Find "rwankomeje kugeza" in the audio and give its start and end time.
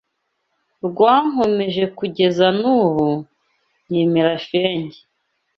0.85-2.45